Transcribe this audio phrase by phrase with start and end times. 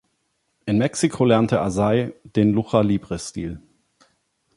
[0.65, 3.61] In Mexiko lernte Asai den Lucha Libre-Stil.